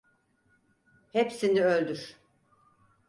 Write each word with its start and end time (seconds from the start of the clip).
Hepsini 1.13 1.63
öldür! 1.65 2.15